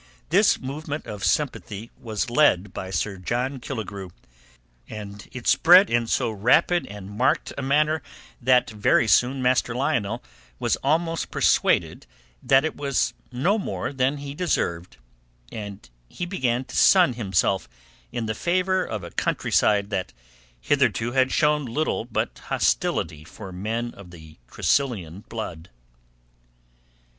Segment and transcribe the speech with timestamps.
[0.29, 4.09] This movement of sympathy was led by Sir John Killigrew,
[4.89, 8.01] and it spread in so rapid and marked a manner
[8.41, 10.23] that very soon Master Lionel
[10.57, 12.07] was almost persuaded
[12.41, 14.97] that it was no more than he deserved,
[15.51, 17.69] and he began to sun himself
[18.11, 20.13] in the favour of a countryside that
[20.59, 25.69] hitherto had shown little but hostility for men of the Tressilian blood.